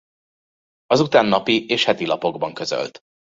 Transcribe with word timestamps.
Azután 0.85 1.25
napi- 1.25 1.67
és 1.69 1.83
hetilapokban 1.85 2.53
közölt. 2.53 2.99